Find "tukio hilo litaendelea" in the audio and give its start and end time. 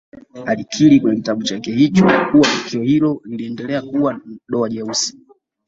2.47-3.81